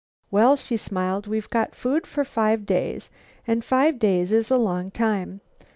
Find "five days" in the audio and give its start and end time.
2.25-3.11, 3.63-4.31